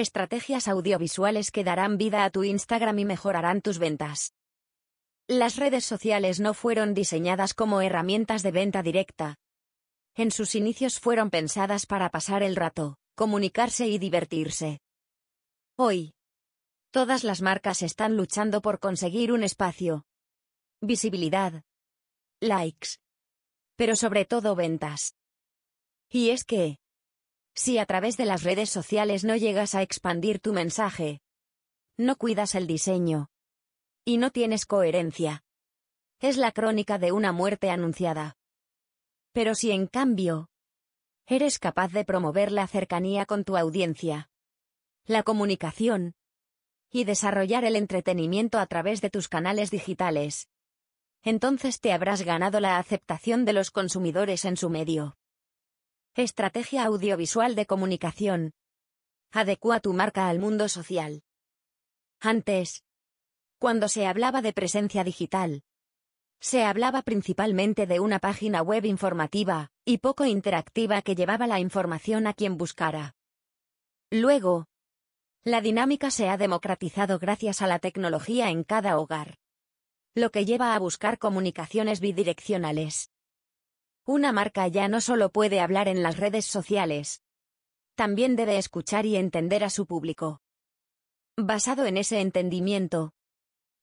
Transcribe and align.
Estrategias 0.00 0.66
audiovisuales 0.66 1.50
que 1.50 1.62
darán 1.62 1.98
vida 1.98 2.24
a 2.24 2.30
tu 2.30 2.42
Instagram 2.42 2.98
y 2.98 3.04
mejorarán 3.04 3.60
tus 3.60 3.78
ventas. 3.78 4.32
Las 5.28 5.56
redes 5.56 5.84
sociales 5.84 6.40
no 6.40 6.54
fueron 6.54 6.94
diseñadas 6.94 7.54
como 7.54 7.82
herramientas 7.82 8.42
de 8.42 8.50
venta 8.50 8.82
directa. 8.82 9.36
En 10.16 10.32
sus 10.32 10.54
inicios 10.54 10.98
fueron 10.98 11.30
pensadas 11.30 11.86
para 11.86 12.10
pasar 12.10 12.42
el 12.42 12.56
rato, 12.56 12.96
comunicarse 13.14 13.86
y 13.86 13.98
divertirse. 13.98 14.80
Hoy, 15.76 16.14
todas 16.90 17.22
las 17.22 17.42
marcas 17.42 17.82
están 17.82 18.16
luchando 18.16 18.60
por 18.60 18.80
conseguir 18.80 19.30
un 19.32 19.44
espacio, 19.44 20.04
visibilidad, 20.80 21.62
likes, 22.40 22.96
pero 23.76 23.94
sobre 23.96 24.24
todo 24.24 24.56
ventas. 24.56 25.14
Y 26.08 26.30
es 26.30 26.44
que, 26.44 26.79
si 27.54 27.78
a 27.78 27.86
través 27.86 28.16
de 28.16 28.24
las 28.24 28.42
redes 28.42 28.70
sociales 28.70 29.24
no 29.24 29.36
llegas 29.36 29.74
a 29.74 29.82
expandir 29.82 30.40
tu 30.40 30.52
mensaje, 30.52 31.20
no 31.96 32.16
cuidas 32.16 32.54
el 32.54 32.66
diseño, 32.66 33.30
y 34.04 34.16
no 34.16 34.30
tienes 34.30 34.66
coherencia. 34.66 35.44
Es 36.18 36.36
la 36.36 36.52
crónica 36.52 36.98
de 36.98 37.12
una 37.12 37.32
muerte 37.32 37.70
anunciada. 37.70 38.36
Pero 39.32 39.54
si 39.54 39.70
en 39.70 39.86
cambio, 39.86 40.50
eres 41.26 41.58
capaz 41.58 41.92
de 41.92 42.04
promover 42.04 42.52
la 42.52 42.66
cercanía 42.66 43.26
con 43.26 43.44
tu 43.44 43.56
audiencia, 43.56 44.30
la 45.04 45.22
comunicación, 45.22 46.14
y 46.90 47.04
desarrollar 47.04 47.64
el 47.64 47.76
entretenimiento 47.76 48.58
a 48.58 48.66
través 48.66 49.00
de 49.00 49.10
tus 49.10 49.28
canales 49.28 49.70
digitales, 49.70 50.48
entonces 51.22 51.80
te 51.80 51.92
habrás 51.92 52.22
ganado 52.22 52.60
la 52.60 52.78
aceptación 52.78 53.44
de 53.44 53.52
los 53.52 53.70
consumidores 53.70 54.44
en 54.44 54.56
su 54.56 54.70
medio. 54.70 55.16
Estrategia 56.22 56.84
audiovisual 56.84 57.54
de 57.54 57.64
comunicación. 57.64 58.52
Adecua 59.32 59.80
tu 59.80 59.94
marca 59.94 60.28
al 60.28 60.38
mundo 60.38 60.68
social. 60.68 61.22
Antes, 62.20 62.84
cuando 63.58 63.88
se 63.88 64.06
hablaba 64.06 64.42
de 64.42 64.52
presencia 64.52 65.02
digital, 65.02 65.62
se 66.38 66.62
hablaba 66.64 67.00
principalmente 67.00 67.86
de 67.86 68.00
una 68.00 68.18
página 68.18 68.60
web 68.60 68.84
informativa, 68.84 69.70
y 69.86 69.96
poco 69.96 70.26
interactiva 70.26 71.00
que 71.00 71.14
llevaba 71.14 71.46
la 71.46 71.58
información 71.58 72.26
a 72.26 72.34
quien 72.34 72.58
buscara. 72.58 73.16
Luego, 74.10 74.66
la 75.42 75.62
dinámica 75.62 76.10
se 76.10 76.28
ha 76.28 76.36
democratizado 76.36 77.18
gracias 77.18 77.62
a 77.62 77.66
la 77.66 77.78
tecnología 77.78 78.50
en 78.50 78.62
cada 78.62 78.98
hogar 78.98 79.38
lo 80.14 80.30
que 80.30 80.44
lleva 80.44 80.74
a 80.74 80.78
buscar 80.78 81.18
comunicaciones 81.18 82.00
bidireccionales. 82.00 83.10
Una 84.12 84.32
marca 84.32 84.66
ya 84.66 84.88
no 84.88 85.00
solo 85.00 85.30
puede 85.30 85.60
hablar 85.60 85.86
en 85.86 86.02
las 86.02 86.16
redes 86.16 86.44
sociales, 86.44 87.22
también 87.94 88.34
debe 88.34 88.58
escuchar 88.58 89.06
y 89.06 89.14
entender 89.14 89.62
a 89.62 89.70
su 89.70 89.86
público. 89.86 90.40
Basado 91.36 91.86
en 91.86 91.96
ese 91.96 92.20
entendimiento, 92.20 93.12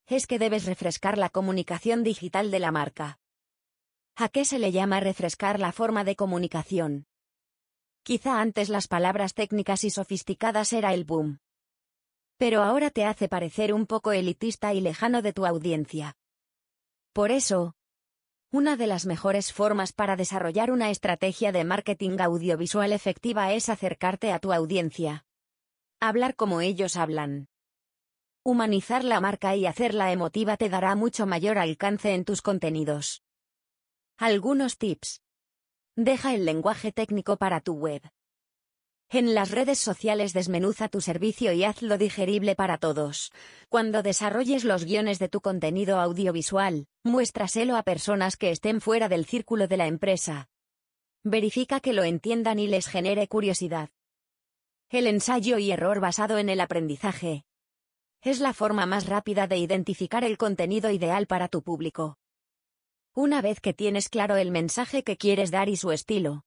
es 0.06 0.26
que 0.26 0.38
debes 0.38 0.66
refrescar 0.66 1.16
la 1.16 1.30
comunicación 1.30 2.04
digital 2.04 2.50
de 2.50 2.58
la 2.58 2.70
marca. 2.70 3.18
¿A 4.16 4.28
qué 4.28 4.44
se 4.44 4.58
le 4.58 4.70
llama 4.70 5.00
refrescar 5.00 5.58
la 5.58 5.72
forma 5.72 6.04
de 6.04 6.14
comunicación? 6.14 7.06
Quizá 8.02 8.42
antes 8.42 8.68
las 8.68 8.86
palabras 8.86 9.32
técnicas 9.32 9.82
y 9.82 9.88
sofisticadas 9.88 10.74
era 10.74 10.92
el 10.92 11.06
boom. 11.06 11.38
Pero 12.36 12.62
ahora 12.62 12.90
te 12.90 13.06
hace 13.06 13.30
parecer 13.30 13.72
un 13.72 13.86
poco 13.86 14.12
elitista 14.12 14.74
y 14.74 14.82
lejano 14.82 15.22
de 15.22 15.32
tu 15.32 15.46
audiencia. 15.46 16.18
Por 17.14 17.30
eso, 17.30 17.77
una 18.50 18.76
de 18.76 18.86
las 18.86 19.04
mejores 19.04 19.52
formas 19.52 19.92
para 19.92 20.16
desarrollar 20.16 20.70
una 20.70 20.90
estrategia 20.90 21.52
de 21.52 21.64
marketing 21.64 22.18
audiovisual 22.18 22.92
efectiva 22.92 23.52
es 23.52 23.68
acercarte 23.68 24.32
a 24.32 24.38
tu 24.38 24.54
audiencia. 24.54 25.26
Hablar 26.00 26.34
como 26.34 26.62
ellos 26.62 26.96
hablan. 26.96 27.48
Humanizar 28.44 29.04
la 29.04 29.20
marca 29.20 29.54
y 29.54 29.66
hacerla 29.66 30.12
emotiva 30.12 30.56
te 30.56 30.70
dará 30.70 30.94
mucho 30.94 31.26
mayor 31.26 31.58
alcance 31.58 32.14
en 32.14 32.24
tus 32.24 32.40
contenidos. 32.40 33.22
Algunos 34.16 34.78
tips. 34.78 35.20
Deja 35.94 36.34
el 36.34 36.46
lenguaje 36.46 36.90
técnico 36.90 37.36
para 37.36 37.60
tu 37.60 37.74
web. 37.74 38.00
En 39.10 39.34
las 39.34 39.52
redes 39.52 39.78
sociales 39.78 40.34
desmenuza 40.34 40.88
tu 40.88 41.00
servicio 41.00 41.52
y 41.52 41.64
hazlo 41.64 41.96
digerible 41.96 42.54
para 42.54 42.76
todos. 42.76 43.32
Cuando 43.70 44.02
desarrolles 44.02 44.64
los 44.64 44.84
guiones 44.84 45.18
de 45.18 45.30
tu 45.30 45.40
contenido 45.40 45.98
audiovisual, 45.98 46.86
muéstraselo 47.04 47.76
a 47.78 47.84
personas 47.84 48.36
que 48.36 48.50
estén 48.50 48.82
fuera 48.82 49.08
del 49.08 49.24
círculo 49.24 49.66
de 49.66 49.78
la 49.78 49.86
empresa. 49.86 50.50
Verifica 51.24 51.80
que 51.80 51.94
lo 51.94 52.04
entiendan 52.04 52.58
y 52.58 52.66
les 52.66 52.86
genere 52.86 53.28
curiosidad. 53.28 53.88
El 54.90 55.06
ensayo 55.06 55.56
y 55.56 55.70
error 55.70 56.00
basado 56.00 56.36
en 56.36 56.50
el 56.50 56.60
aprendizaje. 56.60 57.46
Es 58.20 58.40
la 58.40 58.52
forma 58.52 58.84
más 58.84 59.06
rápida 59.06 59.46
de 59.46 59.56
identificar 59.56 60.22
el 60.22 60.36
contenido 60.36 60.90
ideal 60.90 61.26
para 61.26 61.48
tu 61.48 61.62
público. 61.62 62.18
Una 63.14 63.40
vez 63.40 63.60
que 63.60 63.72
tienes 63.72 64.10
claro 64.10 64.36
el 64.36 64.50
mensaje 64.50 65.02
que 65.02 65.16
quieres 65.16 65.50
dar 65.50 65.70
y 65.70 65.76
su 65.76 65.92
estilo, 65.92 66.44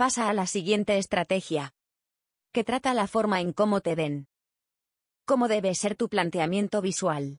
Pasa 0.00 0.30
a 0.30 0.32
la 0.32 0.46
siguiente 0.46 0.96
estrategia. 0.96 1.74
Que 2.54 2.64
trata 2.64 2.94
la 2.94 3.06
forma 3.06 3.42
en 3.42 3.52
cómo 3.52 3.82
te 3.82 3.94
ven. 3.94 4.28
¿Cómo 5.26 5.46
debe 5.46 5.74
ser 5.74 5.94
tu 5.94 6.08
planteamiento 6.08 6.80
visual? 6.80 7.38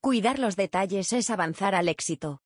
Cuidar 0.00 0.40
los 0.40 0.56
detalles 0.56 1.12
es 1.12 1.30
avanzar 1.30 1.76
al 1.76 1.88
éxito. 1.88 2.42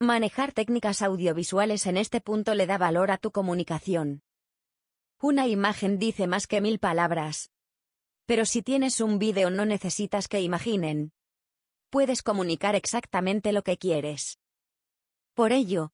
Manejar 0.00 0.52
técnicas 0.52 1.02
audiovisuales 1.02 1.84
en 1.84 1.98
este 1.98 2.22
punto 2.22 2.54
le 2.54 2.66
da 2.66 2.78
valor 2.78 3.10
a 3.10 3.18
tu 3.18 3.30
comunicación. 3.30 4.22
Una 5.20 5.46
imagen 5.46 5.98
dice 5.98 6.26
más 6.26 6.46
que 6.46 6.62
mil 6.62 6.78
palabras. 6.78 7.50
Pero 8.24 8.46
si 8.46 8.62
tienes 8.62 9.02
un 9.02 9.18
vídeo 9.18 9.50
no 9.50 9.66
necesitas 9.66 10.28
que 10.28 10.40
imaginen. 10.40 11.12
Puedes 11.90 12.22
comunicar 12.22 12.74
exactamente 12.74 13.52
lo 13.52 13.62
que 13.62 13.76
quieres. 13.76 14.38
Por 15.34 15.52
ello, 15.52 15.92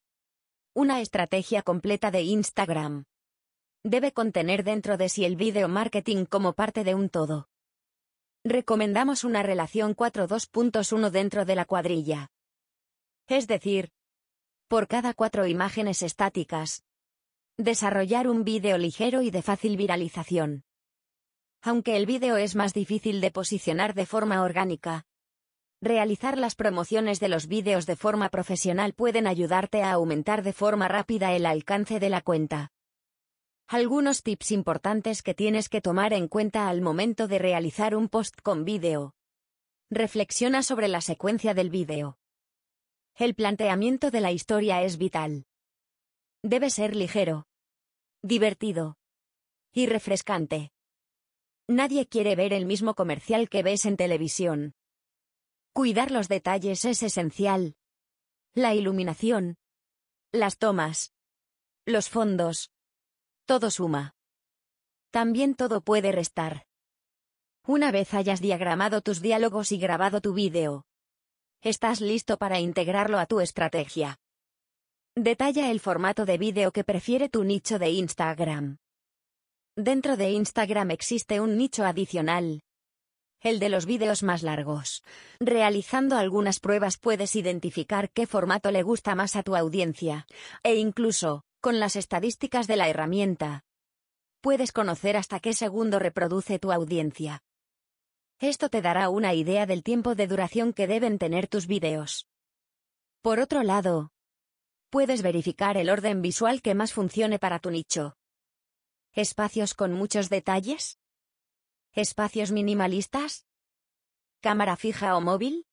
una 0.74 1.00
estrategia 1.00 1.62
completa 1.62 2.12
de 2.12 2.22
Instagram. 2.22 3.04
Debe 3.82 4.12
contener 4.12 4.62
dentro 4.62 4.96
de 4.96 5.08
sí 5.08 5.24
el 5.24 5.34
video 5.34 5.68
marketing 5.68 6.26
como 6.26 6.52
parte 6.52 6.84
de 6.84 6.94
un 6.94 7.08
todo. 7.08 7.48
Recomendamos 8.44 9.24
una 9.24 9.42
relación 9.42 9.96
4.2.1 9.96 11.10
dentro 11.10 11.44
de 11.44 11.56
la 11.56 11.64
cuadrilla. 11.64 12.30
Es 13.26 13.48
decir, 13.48 13.90
por 14.68 14.86
cada 14.86 15.12
cuatro 15.12 15.46
imágenes 15.46 16.02
estáticas. 16.02 16.84
Desarrollar 17.58 18.28
un 18.28 18.44
vídeo 18.44 18.78
ligero 18.78 19.22
y 19.22 19.32
de 19.32 19.42
fácil 19.42 19.76
viralización. 19.76 20.62
Aunque 21.62 21.96
el 21.96 22.06
vídeo 22.06 22.36
es 22.36 22.54
más 22.54 22.72
difícil 22.72 23.20
de 23.20 23.32
posicionar 23.32 23.94
de 23.94 24.06
forma 24.06 24.42
orgánica, 24.42 25.04
Realizar 25.82 26.36
las 26.36 26.56
promociones 26.56 27.20
de 27.20 27.30
los 27.30 27.46
vídeos 27.46 27.86
de 27.86 27.96
forma 27.96 28.28
profesional 28.28 28.92
pueden 28.92 29.26
ayudarte 29.26 29.82
a 29.82 29.92
aumentar 29.92 30.42
de 30.42 30.52
forma 30.52 30.88
rápida 30.88 31.32
el 31.32 31.46
alcance 31.46 31.98
de 31.98 32.10
la 32.10 32.20
cuenta. 32.20 32.70
Algunos 33.66 34.22
tips 34.22 34.50
importantes 34.50 35.22
que 35.22 35.32
tienes 35.32 35.70
que 35.70 35.80
tomar 35.80 36.12
en 36.12 36.28
cuenta 36.28 36.68
al 36.68 36.82
momento 36.82 37.28
de 37.28 37.38
realizar 37.38 37.96
un 37.96 38.10
post 38.10 38.42
con 38.42 38.66
vídeo. 38.66 39.14
Reflexiona 39.90 40.62
sobre 40.62 40.86
la 40.88 41.00
secuencia 41.00 41.54
del 41.54 41.70
vídeo. 41.70 42.18
El 43.14 43.34
planteamiento 43.34 44.10
de 44.10 44.20
la 44.20 44.32
historia 44.32 44.82
es 44.82 44.98
vital. 44.98 45.46
Debe 46.42 46.68
ser 46.68 46.94
ligero, 46.94 47.46
divertido 48.22 48.98
y 49.72 49.86
refrescante. 49.86 50.72
Nadie 51.68 52.06
quiere 52.06 52.36
ver 52.36 52.52
el 52.52 52.66
mismo 52.66 52.94
comercial 52.94 53.48
que 53.48 53.62
ves 53.62 53.86
en 53.86 53.96
televisión. 53.96 54.74
Cuidar 55.72 56.10
los 56.10 56.28
detalles 56.28 56.84
es 56.84 57.02
esencial. 57.02 57.76
La 58.54 58.74
iluminación. 58.74 59.56
Las 60.32 60.58
tomas. 60.58 61.12
Los 61.86 62.08
fondos. 62.08 62.70
Todo 63.46 63.70
suma. 63.70 64.14
También 65.10 65.54
todo 65.54 65.80
puede 65.80 66.12
restar. 66.12 66.66
Una 67.66 67.90
vez 67.92 68.14
hayas 68.14 68.40
diagramado 68.40 69.00
tus 69.00 69.20
diálogos 69.20 69.70
y 69.72 69.78
grabado 69.78 70.20
tu 70.20 70.32
vídeo, 70.32 70.84
estás 71.62 72.00
listo 72.00 72.38
para 72.38 72.58
integrarlo 72.58 73.18
a 73.18 73.26
tu 73.26 73.40
estrategia. 73.40 74.18
Detalla 75.14 75.70
el 75.70 75.80
formato 75.80 76.24
de 76.24 76.38
vídeo 76.38 76.72
que 76.72 76.84
prefiere 76.84 77.28
tu 77.28 77.44
nicho 77.44 77.78
de 77.78 77.90
Instagram. 77.90 78.78
Dentro 79.76 80.16
de 80.16 80.30
Instagram 80.30 80.90
existe 80.90 81.40
un 81.40 81.56
nicho 81.58 81.84
adicional, 81.84 82.62
el 83.40 83.58
de 83.58 83.68
los 83.68 83.86
vídeos 83.86 84.22
más 84.22 84.42
largos. 84.42 85.02
Realizando 85.40 86.16
algunas 86.16 86.60
pruebas 86.60 86.98
puedes 86.98 87.36
identificar 87.36 88.10
qué 88.10 88.26
formato 88.26 88.70
le 88.70 88.82
gusta 88.82 89.14
más 89.14 89.36
a 89.36 89.42
tu 89.42 89.56
audiencia, 89.56 90.26
e 90.62 90.76
incluso, 90.76 91.44
con 91.60 91.80
las 91.80 91.96
estadísticas 91.96 92.66
de 92.66 92.76
la 92.76 92.88
herramienta, 92.88 93.64
puedes 94.40 94.72
conocer 94.72 95.16
hasta 95.16 95.40
qué 95.40 95.54
segundo 95.54 95.98
reproduce 95.98 96.58
tu 96.58 96.72
audiencia. 96.72 97.42
Esto 98.38 98.70
te 98.70 98.80
dará 98.80 99.10
una 99.10 99.34
idea 99.34 99.66
del 99.66 99.82
tiempo 99.82 100.14
de 100.14 100.26
duración 100.26 100.72
que 100.72 100.86
deben 100.86 101.18
tener 101.18 101.46
tus 101.46 101.66
vídeos. 101.66 102.26
Por 103.20 103.38
otro 103.38 103.62
lado, 103.62 104.12
puedes 104.88 105.22
verificar 105.22 105.76
el 105.76 105.90
orden 105.90 106.22
visual 106.22 106.62
que 106.62 106.74
más 106.74 106.92
funcione 106.92 107.38
para 107.38 107.58
tu 107.58 107.70
nicho. 107.70 108.16
¿Espacios 109.12 109.74
con 109.74 109.92
muchos 109.92 110.30
detalles? 110.30 110.99
¿Espacios 111.92 112.52
minimalistas? 112.52 113.46
¿Cámara 114.40 114.76
fija 114.76 115.16
o 115.16 115.20
móvil? 115.20 115.66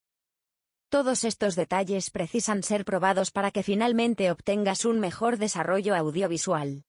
Todos 0.89 1.23
estos 1.23 1.55
detalles 1.55 2.09
precisan 2.09 2.63
ser 2.63 2.85
probados 2.85 3.29
para 3.29 3.51
que 3.51 3.61
finalmente 3.61 4.31
obtengas 4.31 4.85
un 4.85 4.99
mejor 4.99 5.37
desarrollo 5.37 5.95
audiovisual. 5.95 6.85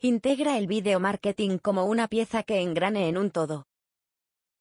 Integra 0.00 0.58
el 0.58 0.66
video 0.66 0.98
marketing 0.98 1.58
como 1.58 1.84
una 1.84 2.08
pieza 2.08 2.42
que 2.42 2.60
engrane 2.60 3.08
en 3.08 3.18
un 3.18 3.30
todo. 3.30 3.68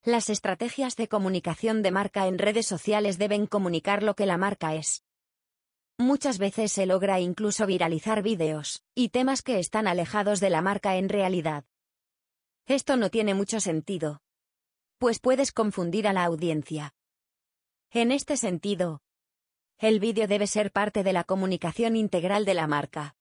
Las 0.04 0.30
estrategias 0.30 0.96
de 0.96 1.08
comunicación 1.08 1.82
de 1.82 1.90
marca 1.90 2.28
en 2.28 2.38
redes 2.38 2.68
sociales 2.68 3.18
deben 3.18 3.48
comunicar 3.48 4.04
lo 4.04 4.14
que 4.16 4.28
la 4.28 4.38
marca 4.38 4.76
es. 4.76 5.04
Muchas 5.98 6.38
veces 6.38 6.72
se 6.72 6.86
logra 6.86 7.20
incluso 7.20 7.66
viralizar 7.66 8.22
vídeos 8.22 8.84
y 8.94 9.10
temas 9.10 9.42
que 9.42 9.58
están 9.58 9.88
alejados 9.88 10.40
de 10.40 10.52
la 10.52 10.62
marca 10.62 10.96
en 10.98 11.10
realidad. 11.10 11.66
Esto 12.66 12.96
no 12.96 13.10
tiene 13.10 13.34
mucho 13.34 13.60
sentido. 13.60 14.22
Pues 14.98 15.20
puedes 15.20 15.52
confundir 15.52 16.08
a 16.08 16.14
la 16.14 16.24
audiencia. 16.24 16.96
En 17.92 18.12
este 18.12 18.38
sentido, 18.38 19.02
el 19.78 20.00
vídeo 20.00 20.28
debe 20.28 20.48
ser 20.48 20.72
parte 20.72 21.04
de 21.04 21.12
la 21.12 21.26
comunicación 21.26 21.98
integral 21.98 22.46
de 22.46 22.54
la 22.54 22.68
marca. 22.68 23.16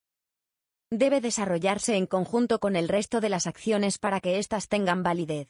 Debe 0.90 1.20
desarrollarse 1.20 1.96
en 1.96 2.06
conjunto 2.06 2.60
con 2.60 2.76
el 2.76 2.88
resto 2.88 3.20
de 3.20 3.30
las 3.30 3.46
acciones 3.48 3.98
para 3.98 4.20
que 4.20 4.38
éstas 4.38 4.68
tengan 4.68 5.02
validez. 5.02 5.48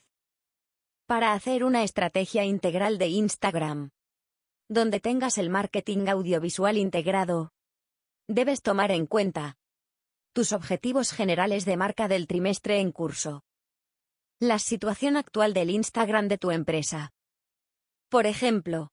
Para 1.06 1.34
hacer 1.34 1.64
una 1.64 1.82
estrategia 1.82 2.44
integral 2.44 2.96
de 2.96 3.08
Instagram, 3.08 3.90
donde 4.68 5.00
tengas 5.00 5.36
el 5.36 5.50
marketing 5.50 6.08
audiovisual 6.08 6.78
integrado, 6.78 7.52
debes 8.26 8.62
tomar 8.62 8.90
en 8.90 9.06
cuenta 9.06 9.58
tus 10.32 10.52
objetivos 10.52 11.12
generales 11.12 11.66
de 11.66 11.76
marca 11.76 12.08
del 12.08 12.26
trimestre 12.26 12.80
en 12.80 12.90
curso. 12.90 13.44
La 14.44 14.58
situación 14.58 15.16
actual 15.16 15.54
del 15.54 15.70
Instagram 15.70 16.26
de 16.26 16.36
tu 16.36 16.50
empresa. 16.50 17.12
Por 18.08 18.26
ejemplo, 18.26 18.90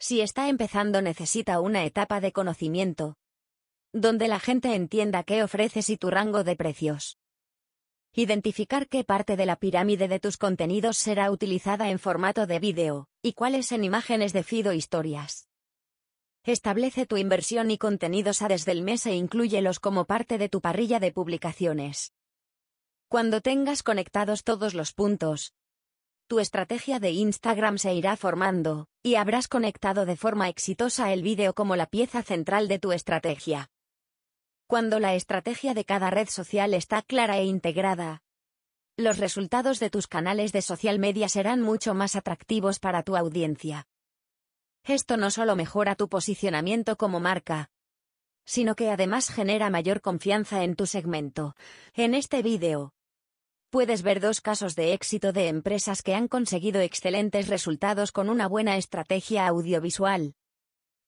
si 0.00 0.20
está 0.20 0.48
empezando 0.48 1.00
necesita 1.00 1.60
una 1.60 1.84
etapa 1.84 2.20
de 2.20 2.32
conocimiento, 2.32 3.14
donde 3.92 4.26
la 4.26 4.40
gente 4.40 4.74
entienda 4.74 5.22
qué 5.22 5.44
ofreces 5.44 5.90
y 5.90 5.96
tu 5.96 6.10
rango 6.10 6.42
de 6.42 6.56
precios. 6.56 7.18
Identificar 8.14 8.88
qué 8.88 9.04
parte 9.04 9.36
de 9.36 9.46
la 9.46 9.54
pirámide 9.54 10.08
de 10.08 10.18
tus 10.18 10.36
contenidos 10.36 10.98
será 10.98 11.30
utilizada 11.30 11.90
en 11.90 12.00
formato 12.00 12.48
de 12.48 12.58
vídeo, 12.58 13.06
y 13.22 13.34
cuáles 13.34 13.70
en 13.70 13.84
imágenes 13.84 14.32
de 14.32 14.42
feed 14.42 14.70
o 14.70 14.72
historias. 14.72 15.46
Establece 16.42 17.06
tu 17.06 17.16
inversión 17.16 17.70
y 17.70 17.78
contenidos 17.78 18.42
a 18.42 18.48
desde 18.48 18.72
el 18.72 18.82
mes 18.82 19.06
e 19.06 19.14
inclúyelos 19.14 19.78
como 19.78 20.04
parte 20.04 20.36
de 20.36 20.48
tu 20.48 20.60
parrilla 20.60 20.98
de 20.98 21.12
publicaciones. 21.12 22.12
Cuando 23.08 23.40
tengas 23.40 23.82
conectados 23.82 24.44
todos 24.44 24.74
los 24.74 24.92
puntos, 24.92 25.54
tu 26.26 26.40
estrategia 26.40 26.98
de 27.00 27.10
Instagram 27.10 27.78
se 27.78 27.94
irá 27.94 28.16
formando, 28.16 28.86
y 29.02 29.16
habrás 29.16 29.46
conectado 29.46 30.06
de 30.06 30.16
forma 30.16 30.48
exitosa 30.48 31.12
el 31.12 31.22
vídeo 31.22 31.54
como 31.54 31.76
la 31.76 31.86
pieza 31.86 32.22
central 32.22 32.66
de 32.66 32.78
tu 32.78 32.92
estrategia. 32.92 33.70
Cuando 34.66 34.98
la 34.98 35.14
estrategia 35.14 35.74
de 35.74 35.84
cada 35.84 36.10
red 36.10 36.28
social 36.28 36.72
está 36.72 37.02
clara 37.02 37.38
e 37.38 37.44
integrada, 37.44 38.22
los 38.96 39.18
resultados 39.18 39.80
de 39.80 39.90
tus 39.90 40.06
canales 40.06 40.52
de 40.52 40.62
social 40.62 40.98
media 40.98 41.28
serán 41.28 41.60
mucho 41.60 41.94
más 41.94 42.16
atractivos 42.16 42.78
para 42.78 43.02
tu 43.02 43.16
audiencia. 43.16 43.86
Esto 44.84 45.16
no 45.16 45.30
solo 45.30 45.56
mejora 45.56 45.96
tu 45.96 46.08
posicionamiento 46.08 46.96
como 46.96 47.18
marca, 47.18 47.70
sino 48.44 48.74
que 48.76 48.90
además 48.90 49.30
genera 49.30 49.70
mayor 49.70 50.00
confianza 50.00 50.64
en 50.64 50.76
tu 50.76 50.86
segmento. 50.86 51.54
En 51.94 52.14
este 52.14 52.42
vídeo, 52.42 52.92
puedes 53.70 54.02
ver 54.02 54.20
dos 54.20 54.40
casos 54.40 54.76
de 54.76 54.92
éxito 54.92 55.32
de 55.32 55.48
empresas 55.48 56.02
que 56.02 56.14
han 56.14 56.28
conseguido 56.28 56.80
excelentes 56.80 57.48
resultados 57.48 58.12
con 58.12 58.28
una 58.28 58.46
buena 58.46 58.76
estrategia 58.76 59.46
audiovisual. 59.46 60.34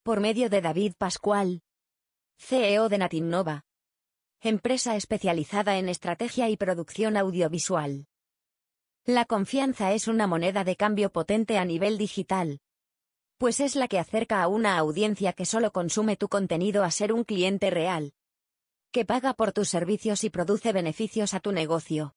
Por 0.02 0.20
medio 0.20 0.50
de 0.50 0.60
David 0.60 0.94
Pascual, 0.98 1.62
CEO 2.38 2.88
de 2.88 2.98
Natinnova, 2.98 3.64
empresa 4.40 4.96
especializada 4.96 5.78
en 5.78 5.88
estrategia 5.88 6.48
y 6.48 6.56
producción 6.56 7.16
audiovisual. 7.16 8.06
La 9.04 9.24
confianza 9.24 9.92
es 9.92 10.08
una 10.08 10.26
moneda 10.26 10.64
de 10.64 10.76
cambio 10.76 11.10
potente 11.10 11.58
a 11.58 11.64
nivel 11.64 11.98
digital, 11.98 12.60
pues 13.38 13.60
es 13.60 13.76
la 13.76 13.88
que 13.88 13.98
acerca 13.98 14.42
a 14.42 14.48
una 14.48 14.78
audiencia 14.78 15.32
que 15.32 15.44
solo 15.44 15.70
consume 15.70 16.16
tu 16.16 16.28
contenido 16.28 16.84
a 16.84 16.90
ser 16.90 17.12
un 17.12 17.24
cliente 17.24 17.70
real, 17.70 18.14
que 18.92 19.04
paga 19.04 19.34
por 19.34 19.52
tus 19.52 19.68
servicios 19.68 20.24
y 20.24 20.30
produce 20.30 20.72
beneficios 20.72 21.34
a 21.34 21.40
tu 21.40 21.52
negocio. 21.52 22.14